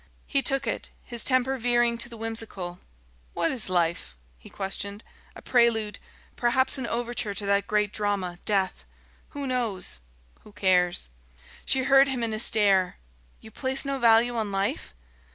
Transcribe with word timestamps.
He 0.25 0.41
took 0.41 0.65
it, 0.65 0.89
his 1.03 1.23
temper 1.23 1.59
veering 1.59 1.95
to 1.99 2.09
the 2.09 2.17
whimsical. 2.17 2.79
"What 3.35 3.51
is 3.51 3.69
life?" 3.69 4.17
he 4.39 4.49
questioned. 4.49 5.03
"A 5.35 5.43
prelude 5.43 5.99
perhaps 6.35 6.79
an 6.79 6.87
overture 6.87 7.35
to 7.35 7.45
that 7.45 7.67
great 7.67 7.93
drama, 7.93 8.39
Death. 8.43 8.83
Who 9.29 9.45
knows? 9.45 9.99
Who 10.43 10.53
cares?" 10.53 11.09
She 11.67 11.83
heard 11.83 12.07
him 12.07 12.23
in 12.23 12.33
a 12.33 12.39
stare. 12.39 12.97
"You 13.41 13.51
place 13.51 13.85
no 13.85 13.99
value 13.99 14.35
on 14.37 14.51
life?" 14.51 14.95